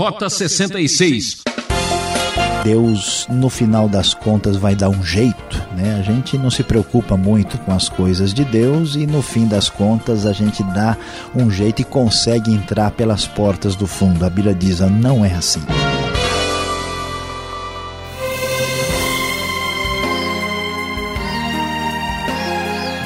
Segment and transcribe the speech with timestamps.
[0.00, 1.42] Rota 66.
[2.64, 5.98] Deus, no final das contas, vai dar um jeito, né?
[6.00, 9.68] A gente não se preocupa muito com as coisas de Deus e no fim das
[9.68, 10.96] contas a gente dá
[11.36, 14.24] um jeito e consegue entrar pelas portas do fundo.
[14.24, 15.60] A Bíblia diz: não é assim.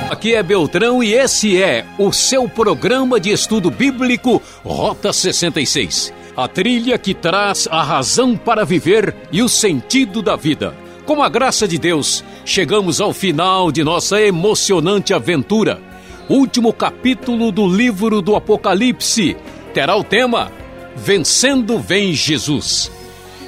[0.09, 6.49] Aqui é Beltrão e esse é o seu programa de estudo bíblico Rota 66 a
[6.49, 10.75] trilha que traz a razão para viver e o sentido da vida.
[11.05, 15.81] Com a graça de Deus, chegamos ao final de nossa emocionante aventura.
[16.29, 19.37] Último capítulo do livro do Apocalipse
[19.75, 20.51] terá o tema
[20.97, 22.91] Vencendo Vem Jesus.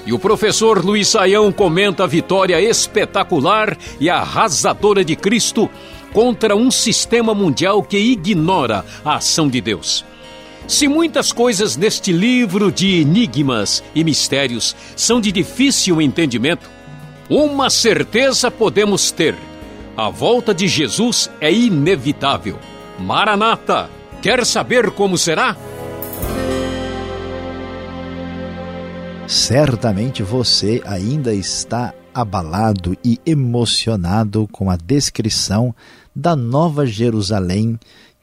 [0.05, 5.69] E o professor Luiz Saião comenta a vitória espetacular e arrasadora de Cristo
[6.13, 10.05] contra um sistema mundial que ignora a ação de Deus.
[10.69, 16.69] Se muitas coisas neste livro de enigmas e mistérios são de difícil entendimento,
[17.31, 19.37] uma certeza podemos ter:
[19.97, 22.59] a volta de Jesus é inevitável.
[22.99, 23.89] Maranata,
[24.21, 25.57] quer saber como será?
[29.29, 35.75] Certamente você ainda está abalado e emocionado com a descrição
[36.15, 37.79] da Nova Jerusalém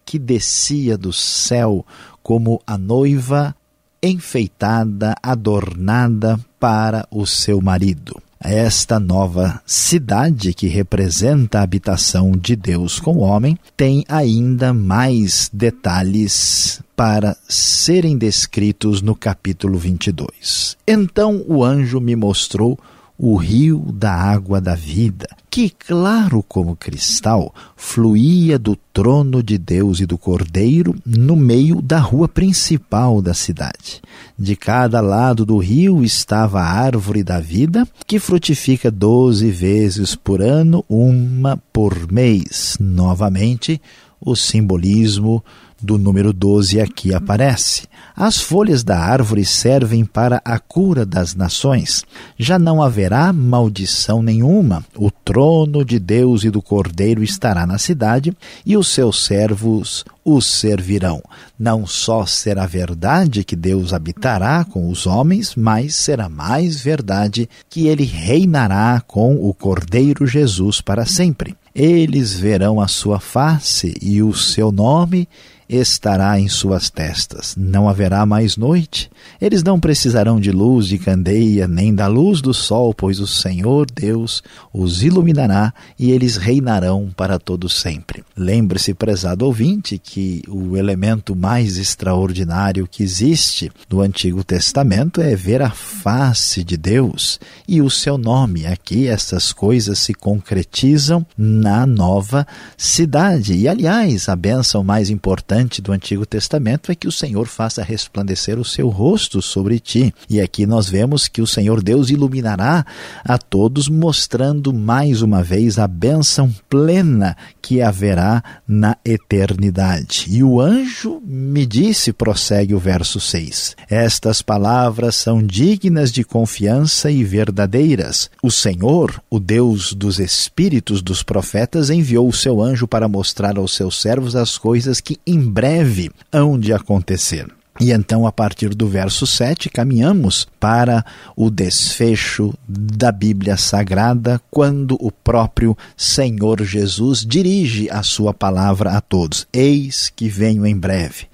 [0.06, 1.86] que descia do céu
[2.22, 3.56] como a noiva
[4.02, 8.22] enfeitada, adornada para o seu marido.
[8.46, 15.50] Esta nova cidade, que representa a habitação de Deus com o homem, tem ainda mais
[15.54, 20.76] detalhes para serem descritos no capítulo 22.
[20.86, 22.78] Então o anjo me mostrou
[23.18, 30.00] o rio da água da vida, que, claro como cristal, fluía do trono de Deus
[30.00, 34.02] e do Cordeiro no meio da rua principal da cidade.
[34.38, 40.42] De cada lado do rio estava a árvore da vida, que frutifica doze vezes por
[40.42, 42.78] ano, uma por mês.
[42.80, 43.80] Novamente,
[44.20, 45.44] o simbolismo
[45.84, 47.84] do número 12 aqui aparece.
[48.16, 52.04] As folhas da árvore servem para a cura das nações.
[52.38, 54.86] Já não haverá maldição nenhuma.
[54.96, 58.36] O trono de Deus e do Cordeiro estará na cidade
[58.66, 61.22] e os seus servos os servirão.
[61.60, 67.88] Não só será verdade que Deus habitará com os homens, mas será mais verdade que
[67.88, 71.56] ele reinará com o Cordeiro Jesus para sempre.
[71.76, 75.28] Eles verão a sua face e o seu nome
[75.70, 77.56] estará em suas testas.
[77.58, 79.10] Não haverá mais noite.
[79.40, 83.88] Eles não precisarão de luz de candeia, nem da luz do sol, pois o Senhor
[83.90, 88.24] Deus os iluminará e eles reinarão para todo sempre.
[88.36, 95.62] Lembre-se, prezado ouvinte, que o elemento mais extraordinário que existe no Antigo Testamento é ver
[95.62, 98.66] a face de Deus e o seu nome.
[98.66, 102.46] Aqui essas coisas se concretizam na nova
[102.78, 103.54] cidade.
[103.54, 105.53] E aliás, a bênção mais importante
[105.84, 110.12] do Antigo Testamento é que o Senhor faça resplandecer o seu rosto sobre ti.
[110.28, 112.84] E aqui nós vemos que o Senhor Deus iluminará
[113.24, 120.26] a todos, mostrando mais uma vez a bênção plena que haverá na eternidade.
[120.28, 127.12] E o anjo me disse, prossegue o verso 6, estas palavras são dignas de confiança
[127.12, 128.30] e verdadeiras.
[128.42, 133.76] O Senhor, o Deus dos espíritos dos profetas, enviou o seu anjo para mostrar aos
[133.76, 137.46] seus servos as coisas que em breve hão de acontecer.
[137.80, 141.04] E então, a partir do verso 7, caminhamos para
[141.36, 149.02] o desfecho da Bíblia Sagrada, quando o próprio Senhor Jesus dirige a sua palavra a
[149.02, 151.26] todos: Eis que venho em breve.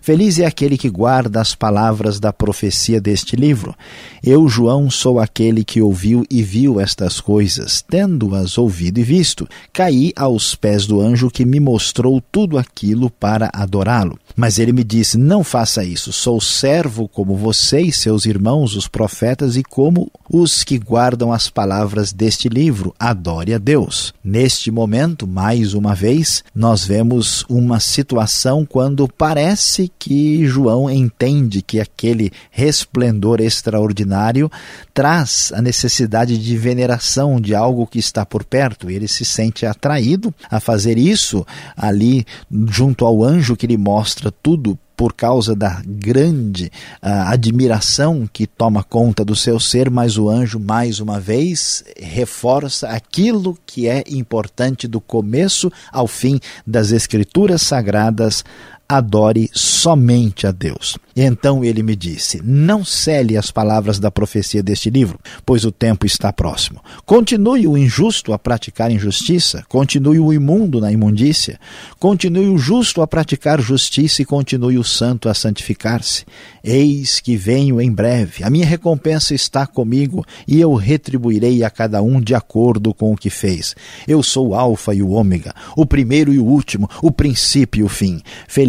[0.00, 3.74] Feliz é aquele que guarda as palavras da profecia deste livro.
[4.22, 9.48] Eu, João, sou aquele que ouviu e viu estas coisas, tendo-as ouvido e visto.
[9.72, 14.16] Caí aos pés do anjo que me mostrou tudo aquilo para adorá-lo.
[14.38, 16.12] Mas ele me disse: Não faça isso.
[16.12, 21.50] Sou servo como você e seus irmãos, os profetas, e como os que guardam as
[21.50, 22.94] palavras deste livro.
[23.00, 24.14] Adore a Deus.
[24.22, 31.80] Neste momento, mais uma vez, nós vemos uma situação quando parece que João entende que
[31.80, 34.48] aquele resplendor extraordinário
[34.94, 38.88] traz a necessidade de veneração de algo que está por perto.
[38.88, 41.44] Ele se sente atraído a fazer isso
[41.76, 42.24] ali
[42.68, 48.82] junto ao anjo que lhe mostra tudo por causa da grande uh, admiração que toma
[48.82, 54.88] conta do seu ser, mas o anjo, mais uma vez, reforça aquilo que é importante
[54.88, 58.44] do começo ao fim das Escrituras Sagradas
[58.88, 60.96] adore somente a Deus.
[61.14, 66.06] Então ele me disse: Não cele as palavras da profecia deste livro, pois o tempo
[66.06, 66.80] está próximo.
[67.04, 71.60] Continue o injusto a praticar injustiça, continue o imundo na imundícia,
[71.98, 76.24] continue o justo a praticar justiça e continue o santo a santificar-se.
[76.62, 82.00] Eis que venho em breve, a minha recompensa está comigo e eu retribuirei a cada
[82.00, 83.74] um de acordo com o que fez.
[84.06, 87.82] Eu sou o Alfa e o Ômega, o primeiro e o último, o princípio e
[87.82, 88.22] o fim.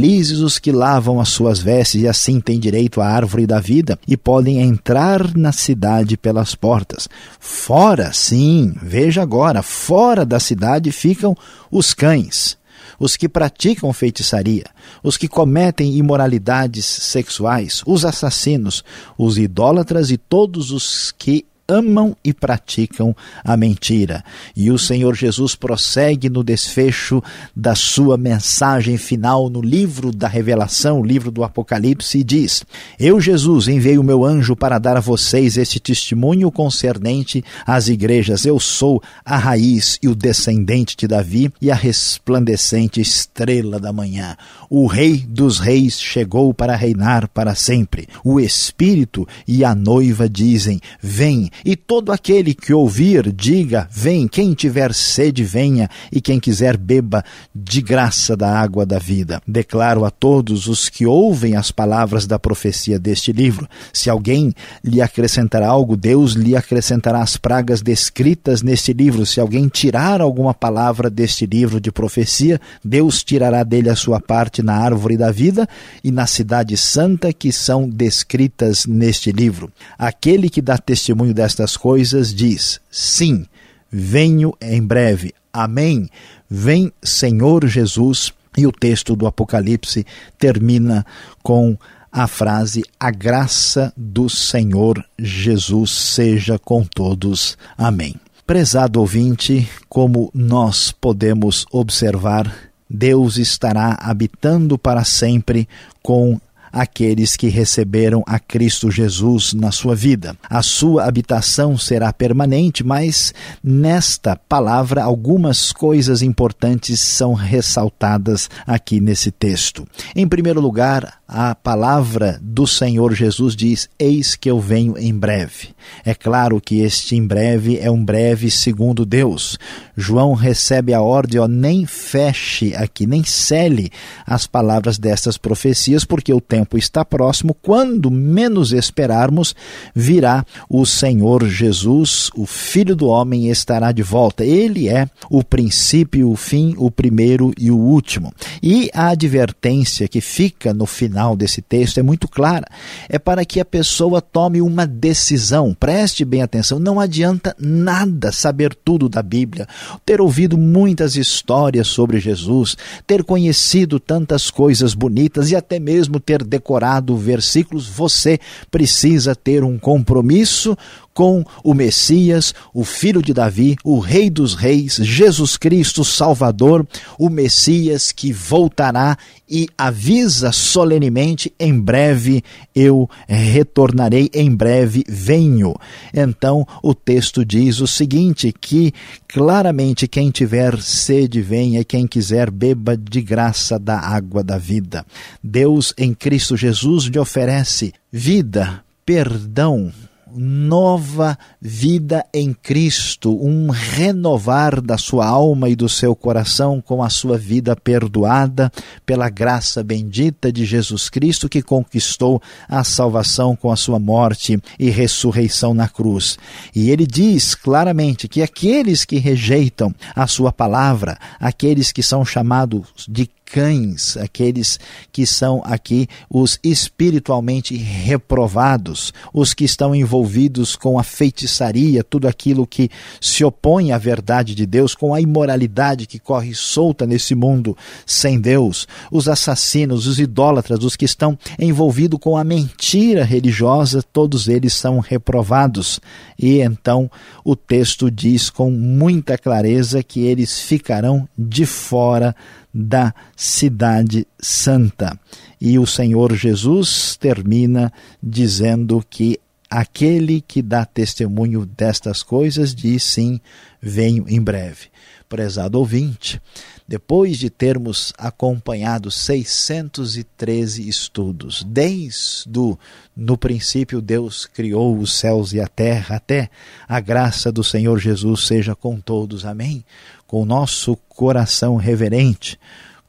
[0.10, 4.00] Felizes os que lavam as suas vestes e assim têm direito à árvore da vida
[4.08, 7.08] e podem entrar na cidade pelas portas.
[7.40, 11.38] Fora, sim, veja agora, fora da cidade ficam
[11.70, 12.58] os cães
[13.00, 14.66] os que praticam feitiçaria,
[15.02, 18.84] os que cometem imoralidades sexuais, os assassinos,
[19.18, 24.24] os idólatras e todos os que amam e praticam a mentira.
[24.56, 27.24] E o Senhor Jesus prossegue no desfecho
[27.56, 32.66] da sua mensagem final no livro da Revelação, o livro do Apocalipse, e diz:
[33.00, 38.46] Eu, Jesus, enviei o meu anjo para dar a vocês este testemunho concernente às igrejas.
[38.46, 44.36] Eu sou a raiz e o descendente de Davi e a resplandecente estrela da manhã.
[44.70, 48.08] O Rei dos Reis chegou para reinar para sempre.
[48.24, 54.54] O Espírito e a noiva dizem: Vem e todo aquele que ouvir, diga: Vem, quem
[54.54, 57.24] tiver sede, venha, e quem quiser, beba
[57.54, 59.42] de graça da água da vida.
[59.48, 64.54] Declaro a todos os que ouvem as palavras da profecia deste livro: se alguém
[64.84, 69.26] lhe acrescentar algo, Deus lhe acrescentará as pragas descritas neste livro.
[69.26, 74.62] Se alguém tirar alguma palavra deste livro de profecia, Deus tirará dele a sua parte
[74.62, 75.68] na árvore da vida
[76.04, 79.72] e na cidade santa que são descritas neste livro.
[79.98, 83.46] Aquele que dá testemunho desta estas coisas, diz: Sim,
[83.92, 85.34] venho em breve.
[85.52, 86.08] Amém.
[86.50, 88.32] Vem, Senhor Jesus.
[88.58, 90.06] E o texto do Apocalipse
[90.38, 91.06] termina
[91.42, 91.76] com
[92.12, 97.58] a frase: A graça do Senhor Jesus seja com todos.
[97.78, 98.16] Amém.
[98.46, 102.52] Prezado ouvinte, como nós podemos observar,
[102.90, 105.68] Deus estará habitando para sempre
[106.02, 106.40] com
[106.72, 110.36] aqueles que receberam a Cristo Jesus na sua vida.
[110.50, 113.34] A sua habitação será permanente, mas
[113.64, 119.88] nesta palavra algumas coisas importantes são ressaltadas aqui nesse texto.
[120.16, 125.70] Em primeiro lugar, a palavra do Senhor Jesus diz: Eis que eu venho em breve.
[126.04, 129.58] É claro que este em breve é um breve segundo Deus.
[129.96, 133.92] João recebe a ordem, ó, nem feche aqui, nem cele
[134.26, 137.56] as palavras destas profecias, porque o tempo está próximo.
[137.62, 139.56] Quando menos esperarmos,
[139.96, 144.44] virá o Senhor Jesus, o Filho do Homem, estará de volta.
[144.44, 148.34] Ele é o princípio, o fim, o primeiro e o último.
[148.62, 152.68] E a advertência que fica no final desse texto é muito clara.
[153.08, 155.76] É para que a pessoa tome uma decisão.
[155.78, 159.68] Preste bem atenção, não adianta nada saber tudo da Bíblia
[160.06, 162.76] ter ouvido muitas histórias sobre Jesus,
[163.06, 169.80] ter conhecido tantas coisas bonitas e até mesmo ter decorado versículos, você precisa ter um
[169.80, 170.78] compromisso
[171.14, 177.30] com o Messias, o filho de Davi, o Rei dos Reis, Jesus Cristo, Salvador, o
[177.30, 179.18] Messias que voltará
[179.50, 182.44] e avisa solenemente: em breve
[182.76, 185.76] eu retornarei, em breve venho.
[186.14, 188.94] Então o texto diz o seguinte: que
[189.28, 195.06] claramente quem tiver sede venha, quem quiser beba de graça da água da vida.
[195.44, 199.92] Deus em Cristo Jesus lhe oferece vida, perdão,
[200.36, 207.10] nova vida em Cristo, um renovar da sua alma e do seu coração com a
[207.10, 208.72] sua vida perdoada
[209.06, 214.90] pela graça bendita de Jesus Cristo que conquistou a salvação com a sua morte e
[214.90, 216.38] ressurreição na cruz.
[216.76, 223.06] E ele diz claramente que aqueles que rejeitam a sua palavra, aqueles que são chamados
[223.08, 224.80] de cães, aqueles
[225.12, 232.68] que são aqui os espiritualmente reprovados, os que estão envolvidos com a feitiçaria, tudo aquilo
[232.68, 232.90] que
[233.20, 237.76] se opõe à verdade de Deus, com a imoralidade que corre solta nesse mundo
[238.06, 244.48] sem Deus, os assassinos, os idólatras, os que estão envolvidos com a mentira religiosa, todos
[244.48, 246.00] eles são reprovados.
[246.38, 247.10] E então
[247.44, 252.36] o texto diz com muita clareza que eles ficarão de fora
[252.74, 255.20] da cidade santa.
[255.60, 263.40] E o Senhor Jesus termina dizendo que aquele que dá testemunho destas coisas diz sim,
[263.82, 264.88] venho em breve.
[265.28, 266.42] Prezado ouvinte,
[266.88, 272.76] depois de termos acompanhado 613 estudos, desde o
[273.16, 276.50] no princípio Deus criou os céus e a terra, até
[276.88, 279.46] a graça do Senhor Jesus seja com todos.
[279.46, 279.86] Amém.
[280.30, 282.56] Com o nosso coração reverente,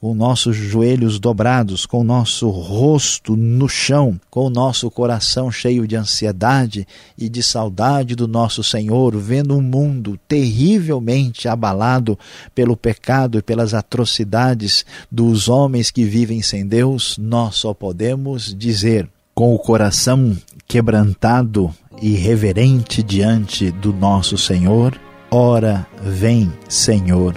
[0.00, 5.94] com nossos joelhos dobrados, com nosso rosto no chão, com o nosso coração cheio de
[5.94, 6.86] ansiedade
[7.18, 12.18] e de saudade do nosso Senhor, vendo um mundo terrivelmente abalado
[12.54, 19.06] pelo pecado e pelas atrocidades dos homens que vivem sem Deus, nós só podemos dizer,
[19.34, 20.34] com o coração
[20.66, 24.98] quebrantado e reverente diante do nosso Senhor,
[25.30, 27.34] ora vem, Senhor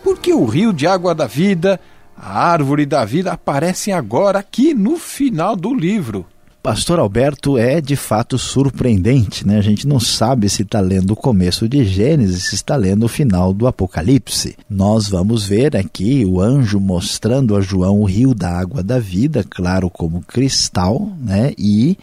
[0.02, 1.78] por que o rio de água da vida,
[2.16, 6.24] a árvore da vida aparecem agora aqui no final do livro?
[6.66, 9.56] Pastor Alberto é de fato surpreendente, né?
[9.56, 13.08] A gente não sabe se está lendo o começo de Gênesis, se está lendo o
[13.08, 14.56] final do Apocalipse.
[14.68, 19.44] Nós vamos ver aqui o anjo mostrando a João o rio da água da vida,
[19.48, 21.52] claro como cristal, né?
[21.56, 21.96] E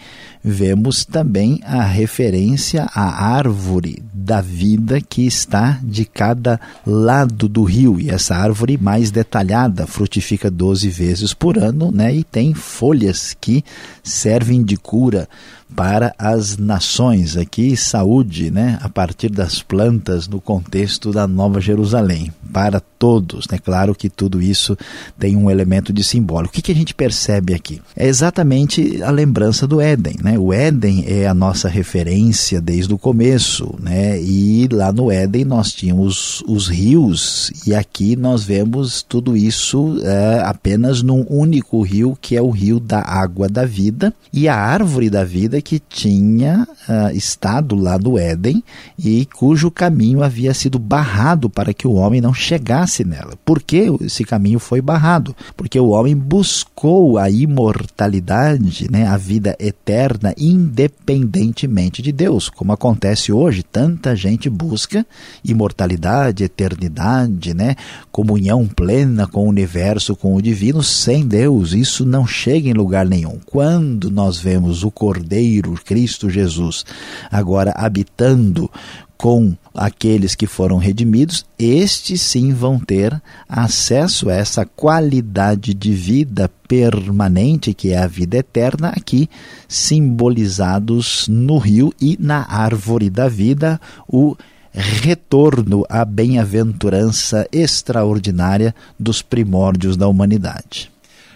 [0.44, 8.00] vemos também a referência à árvore da vida que está de cada lado do rio.
[8.00, 12.14] E essa árvore mais detalhada frutifica 12 vezes por ano né?
[12.14, 13.64] e tem folhas que
[14.04, 15.30] servem de cura
[15.76, 17.38] para as nações.
[17.38, 23.48] Aqui, saúde, né, a partir das plantas no contexto da Nova Jerusalém, para todos.
[23.52, 23.58] Né?
[23.58, 24.78] Claro que tudo isso
[25.18, 26.54] tem um elemento de simbólico.
[26.54, 27.82] O que, que a gente percebe aqui?
[27.96, 30.16] É exatamente a lembrança do Éden.
[30.24, 30.38] Né?
[30.38, 33.76] O Éden é a nossa referência desde o começo.
[33.80, 34.22] Né?
[34.22, 40.42] E lá no Éden nós tínhamos os rios, e aqui nós vemos tudo isso é,
[40.46, 45.10] apenas num único rio, que é o rio da água da vida, e a árvore
[45.10, 48.64] da vida que tinha uh, estado lá no Éden
[49.00, 53.34] e cujo caminho havia sido barrado para que o homem não chegasse nela.
[53.46, 55.36] Por que esse caminho foi barrado?
[55.56, 63.32] Porque o homem buscou a imortalidade, né, a vida eterna, independentemente de Deus, como acontece
[63.32, 63.64] hoje.
[63.64, 65.06] Tanta gente busca
[65.44, 67.76] imortalidade, eternidade, né,
[68.12, 71.74] comunhão plena com o universo, com o divino, sem Deus.
[71.74, 73.40] Isso não chega em lugar nenhum.
[73.46, 76.86] Quando nós vemos o Cordeiro Cordeiro, Cristo Jesus,
[77.32, 78.70] agora habitando
[79.16, 86.50] com aqueles que foram redimidos, estes sim vão ter acesso a essa qualidade de vida
[86.68, 89.30] permanente, que é a vida eterna, aqui
[89.68, 94.36] simbolizados no rio e na árvore da vida, o
[94.74, 100.92] retorno à bem-aventurança extraordinária dos primórdios da humanidade.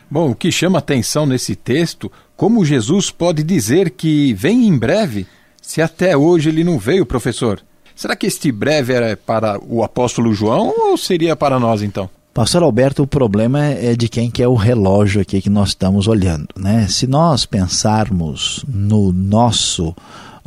[0.10, 5.26] Bom, o que chama atenção nesse texto como Jesus pode dizer que vem em breve,
[5.60, 7.60] se até hoje ele não veio, professor?
[7.96, 12.08] Será que este breve era para o apóstolo João ou seria para nós então?
[12.36, 16.08] Pastor Alberto, o problema é de quem que é o relógio aqui que nós estamos
[16.08, 16.86] olhando, né?
[16.88, 19.96] Se nós pensarmos no nosso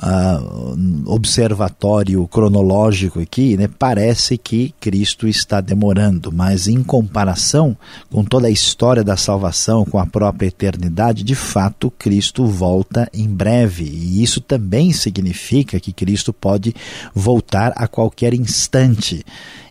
[0.03, 7.77] uh, observatório cronológico aqui, né, parece que Cristo está demorando, mas em comparação
[8.11, 13.29] com toda a história da salvação, com a própria eternidade, de fato Cristo volta em
[13.29, 13.85] breve.
[13.85, 16.75] E isso também significa que Cristo pode
[17.15, 19.25] voltar a qualquer instante.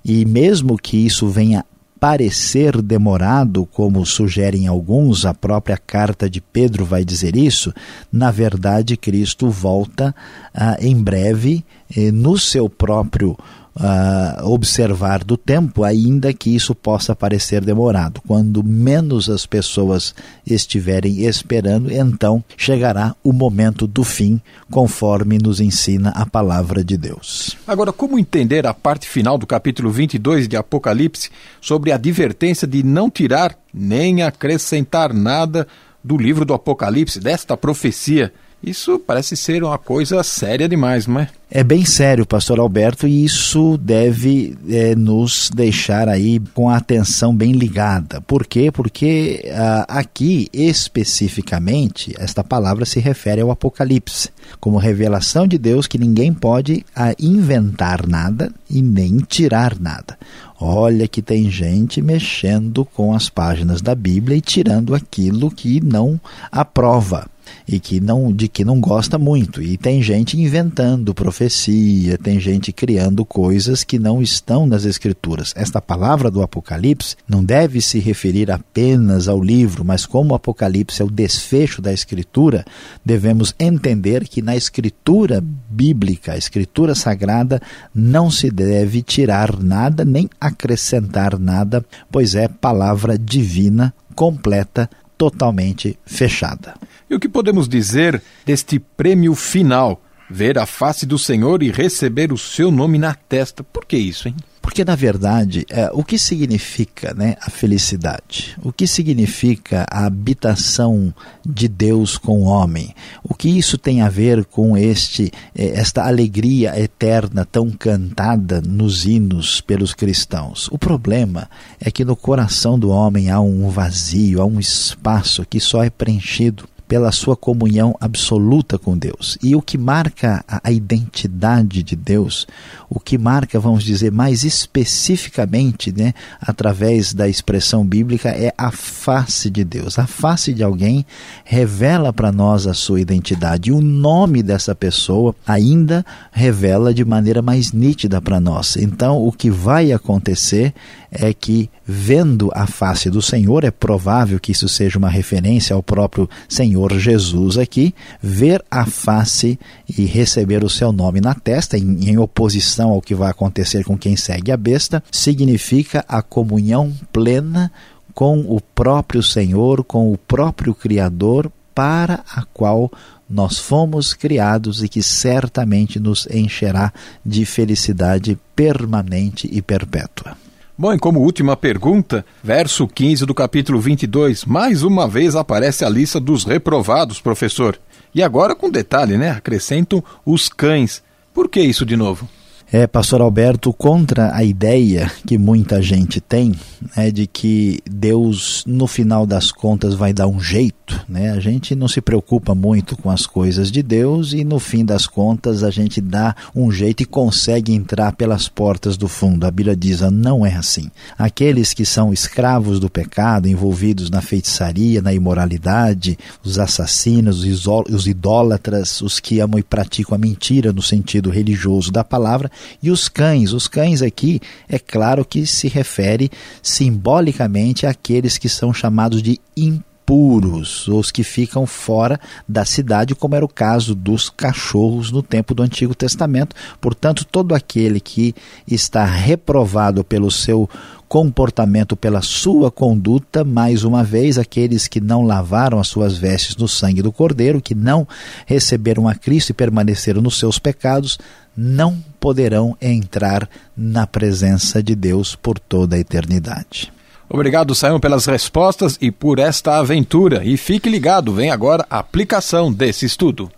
[0.03, 1.65] E mesmo que isso venha
[1.99, 7.73] parecer demorado, como sugerem alguns, a própria carta de Pedro vai dizer isso,
[8.11, 10.15] na verdade Cristo volta
[10.53, 11.63] ah, em breve
[11.95, 13.37] eh, no seu próprio
[13.79, 18.21] uh, observar do tempo, ainda que isso possa parecer demorado.
[18.27, 20.13] Quando menos as pessoas
[20.45, 27.57] estiverem esperando, então chegará o momento do fim, conforme nos ensina a palavra de Deus.
[27.65, 31.29] Agora, como entender a parte final do capítulo 22 de Apocalipse
[31.61, 35.67] sobre a advertência de não tirar nem acrescentar nada
[36.03, 38.31] do livro do Apocalipse, desta profecia?
[38.61, 41.29] Isso parece ser uma coisa séria demais, não é?
[41.51, 47.35] É bem sério, pastor Alberto, e isso deve é, nos deixar aí com a atenção
[47.35, 48.21] bem ligada.
[48.21, 48.69] Por quê?
[48.71, 55.97] Porque ah, aqui, especificamente, esta palavra se refere ao Apocalipse, como revelação de Deus que
[55.97, 60.19] ninguém pode ah, inventar nada e nem tirar nada.
[60.59, 66.19] Olha que tem gente mexendo com as páginas da Bíblia e tirando aquilo que não
[66.51, 67.25] aprova
[67.67, 72.71] e que não de que não gosta muito e tem gente inventando profecia, tem gente
[72.71, 75.53] criando coisas que não estão nas escrituras.
[75.55, 81.01] Esta palavra do Apocalipse não deve se referir apenas ao livro, mas como o Apocalipse
[81.01, 82.65] é o desfecho da escritura,
[83.05, 87.61] devemos entender que na escritura bíblica, a escritura sagrada,
[87.93, 96.75] não se deve tirar nada nem acrescentar nada, pois é palavra divina completa totalmente fechada.
[97.09, 99.99] E o que podemos dizer deste prêmio final?
[100.29, 103.63] Ver a face do Senhor e receber o seu nome na testa.
[103.63, 104.35] Por que isso, hein?
[104.61, 108.55] Porque, na verdade, é, o que significa né, a felicidade?
[108.61, 111.11] O que significa a habitação
[111.43, 112.93] de Deus com o homem?
[113.23, 119.07] O que isso tem a ver com este, é, esta alegria eterna tão cantada nos
[119.07, 120.69] hinos pelos cristãos?
[120.71, 121.49] O problema
[121.79, 125.89] é que no coração do homem há um vazio, há um espaço que só é
[125.89, 129.37] preenchido pela sua comunhão absoluta com Deus.
[129.43, 132.47] E o que marca a identidade de Deus,
[132.89, 139.51] o que marca, vamos dizer, mais especificamente, né, através da expressão bíblica, é a face
[139.51, 139.99] de Deus.
[139.99, 141.05] A face de alguém
[141.45, 143.69] revela para nós a sua identidade.
[143.69, 148.75] E o nome dessa pessoa ainda revela de maneira mais nítida para nós.
[148.75, 150.73] Então, o que vai acontecer
[151.11, 155.83] é que, vendo a face do Senhor, é provável que isso seja uma referência ao
[155.83, 162.09] próprio Senhor Jesus aqui, ver a face e receber o seu nome na testa, em,
[162.09, 167.71] em oposição ao que vai acontecer com quem segue a besta, significa a comunhão plena
[168.13, 172.91] com o próprio Senhor, com o próprio Criador, para a qual
[173.29, 176.91] nós fomos criados e que certamente nos encherá
[177.25, 180.35] de felicidade permanente e perpétua.
[180.79, 185.89] Bom, e como última pergunta, verso 15 do capítulo 22, mais uma vez aparece a
[185.89, 187.77] lista dos reprovados, professor.
[188.15, 189.31] E agora com detalhe, né?
[189.31, 191.03] Acrescentam os cães.
[191.33, 192.29] Por que isso de novo?
[192.71, 196.53] é, Pastor Alberto, contra a ideia que muita gente tem
[196.95, 200.77] né, de que Deus, no final das contas, vai dar um jeito.
[201.07, 201.31] Né?
[201.31, 205.07] A gente não se preocupa muito com as coisas de Deus e, no fim das
[205.07, 209.45] contas, a gente dá um jeito e consegue entrar pelas portas do fundo.
[209.45, 210.89] A Bíblia diz: não é assim.
[211.17, 219.01] Aqueles que são escravos do pecado, envolvidos na feitiçaria, na imoralidade, os assassinos, os idólatras,
[219.01, 223.53] os que amam e praticam a mentira no sentido religioso da palavra, e os cães,
[223.53, 229.88] os cães aqui, é claro que se refere simbolicamente àqueles que são chamados de impuros,
[230.11, 235.61] os que ficam fora da cidade, como era o caso dos cachorros no tempo do
[235.61, 236.55] Antigo Testamento.
[236.81, 238.33] Portanto, todo aquele que
[238.67, 240.69] está reprovado pelo seu
[241.07, 246.67] comportamento, pela sua conduta, mais uma vez, aqueles que não lavaram as suas vestes no
[246.67, 248.07] sangue do Cordeiro, que não
[248.45, 251.17] receberam a Cristo e permaneceram nos seus pecados,
[251.55, 256.91] não poderão entrar na presença de Deus por toda a eternidade.
[257.29, 260.43] Obrigado, Simon, pelas respostas e por esta aventura.
[260.43, 263.51] E fique ligado, vem agora a aplicação desse estudo.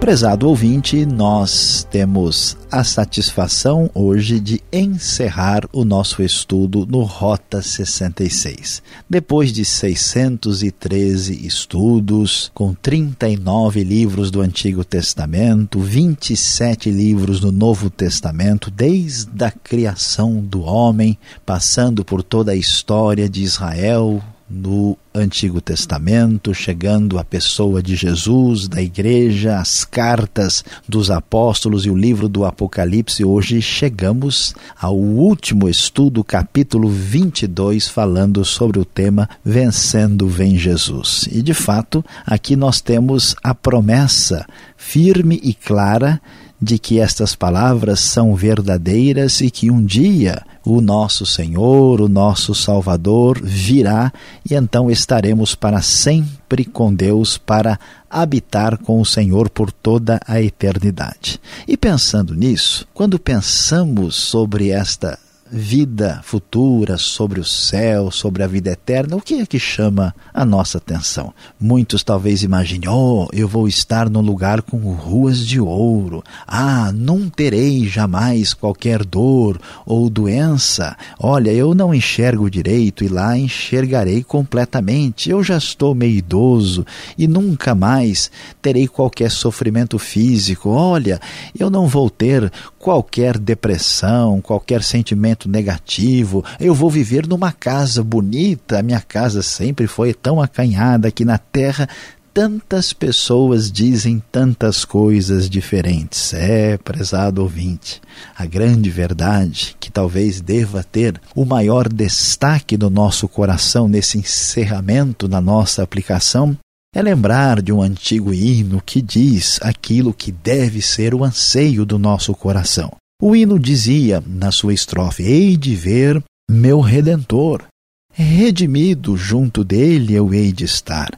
[0.00, 8.82] Prezado ouvinte, nós temos a satisfação hoje de encerrar o nosso estudo no Rota 66.
[9.08, 18.70] Depois de 613 estudos, com 39 livros do Antigo Testamento, 27 livros do Novo Testamento,
[18.70, 26.52] desde a criação do homem, passando por toda a história de Israel, no Antigo Testamento,
[26.52, 32.44] chegando à pessoa de Jesus, da igreja, as cartas dos apóstolos e o livro do
[32.44, 33.24] Apocalipse.
[33.24, 41.28] Hoje chegamos ao último estudo, capítulo 22, falando sobre o tema Vencendo Vem Jesus.
[41.30, 44.44] E de fato, aqui nós temos a promessa
[44.76, 46.20] firme e clara
[46.60, 52.54] de que estas palavras são verdadeiras e que um dia o nosso Senhor, o nosso
[52.54, 54.12] Salvador virá
[54.48, 57.78] e então estaremos para sempre com Deus para
[58.10, 61.40] habitar com o Senhor por toda a eternidade.
[61.66, 65.18] E pensando nisso, quando pensamos sobre esta
[65.52, 70.44] vida futura, sobre o céu, sobre a vida eterna, o que é que chama a
[70.44, 71.32] nossa atenção?
[71.58, 76.22] Muitos talvez imaginem: oh, eu vou estar num lugar com ruas de ouro.
[76.46, 80.96] Ah, não terei jamais qualquer dor ou doença.
[81.18, 85.30] Olha, eu não enxergo direito e lá enxergarei completamente.
[85.30, 86.86] Eu já estou meio idoso
[87.18, 88.30] e nunca mais
[88.62, 90.70] terei qualquer sofrimento físico.
[90.70, 91.20] Olha,
[91.58, 96.44] eu não vou ter qualquer depressão, qualquer sentimento negativo.
[96.58, 98.78] Eu vou viver numa casa bonita.
[98.78, 101.88] A minha casa sempre foi tão acanhada aqui na terra.
[102.32, 106.32] Tantas pessoas dizem tantas coisas diferentes.
[106.32, 108.00] É, prezado ouvinte,
[108.36, 115.26] a grande verdade que talvez deva ter o maior destaque no nosso coração nesse encerramento
[115.26, 116.56] da nossa aplicação
[116.94, 121.98] é lembrar de um antigo hino que diz aquilo que deve ser o anseio do
[121.98, 122.99] nosso coração.
[123.22, 127.64] O hino dizia na sua estrofe: Hei de ver meu redentor,
[128.10, 131.10] redimido junto dele eu hei de estar.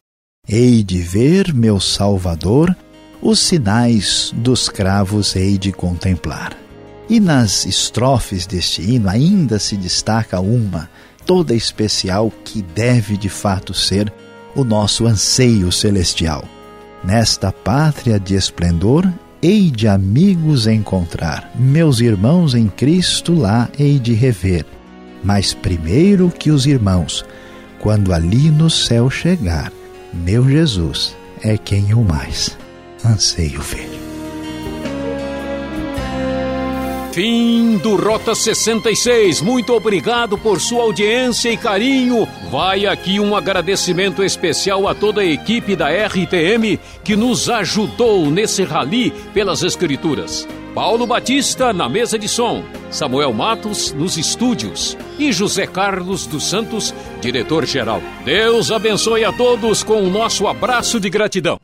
[0.48, 2.76] Hei de ver meu Salvador,
[3.22, 6.58] os sinais dos cravos hei de contemplar.
[7.08, 10.90] E nas estrofes deste hino ainda se destaca uma,
[11.24, 14.12] toda especial, que deve de fato ser
[14.56, 16.44] o nosso anseio celestial.
[17.04, 19.08] Nesta pátria de esplendor,
[19.42, 24.64] hei de amigos encontrar, meus irmãos em Cristo lá hei de rever.
[25.24, 27.24] Mas primeiro que os irmãos,
[27.80, 29.72] quando ali no céu chegar,
[30.12, 32.56] meu Jesus é quem eu mais
[33.04, 34.01] anseio ver.
[37.12, 39.42] Fim do Rota 66.
[39.42, 42.26] Muito obrigado por sua audiência e carinho.
[42.50, 48.64] Vai aqui um agradecimento especial a toda a equipe da RTM que nos ajudou nesse
[48.64, 50.48] rally pelas Escrituras.
[50.74, 56.94] Paulo Batista na mesa de som, Samuel Matos nos estúdios e José Carlos dos Santos,
[57.20, 58.02] diretor-geral.
[58.24, 61.60] Deus abençoe a todos com o nosso abraço de gratidão.